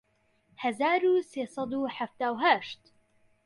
هەزار 0.63 1.01
و 1.11 1.15
سێ 1.31 1.43
سەد 1.53 1.71
و 1.77 1.91
حەفتا 1.97 2.27
و 2.33 2.41
هەشت 2.43 2.81